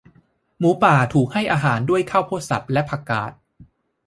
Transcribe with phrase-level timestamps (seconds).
[0.59, 3.31] หมูป่าถูกให้อาหารด้วยข้าวโพดสับและ ผักกาด